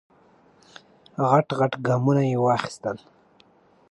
غټ 1.29 1.47
غټ 1.59 1.73
ګامونه 1.87 2.21
یې 2.29 2.37
واخیستل. 2.41 2.97